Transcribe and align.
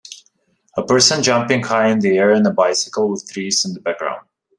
A 0.77 0.83
person 0.83 1.21
jumping 1.21 1.61
high 1.61 1.89
in 1.89 1.99
the 1.99 2.17
air 2.17 2.31
in 2.31 2.43
a 2.47 2.51
bicycle 2.51 3.11
with 3.11 3.29
trees 3.31 3.63
in 3.65 3.73
the 3.73 3.79
background. 3.81 4.25